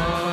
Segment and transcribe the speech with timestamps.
[0.00, 0.29] time.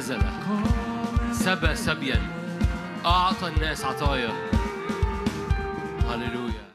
[0.00, 0.22] نزل.
[1.32, 2.22] سبى سبيا.
[3.06, 4.32] أعطى الناس عطايا.
[6.08, 6.69] هللويا.